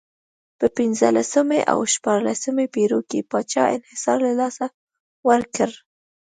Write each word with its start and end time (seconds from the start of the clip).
په 0.59 0.67
پنځلسمې 0.77 1.59
او 1.71 1.79
شپاړسمې 1.93 2.65
پېړیو 2.73 3.01
کې 3.09 3.19
پاچا 3.31 3.63
انحصار 3.75 4.17
له 4.27 4.33
لاسه 4.41 4.65
ورکړ. 5.29 5.69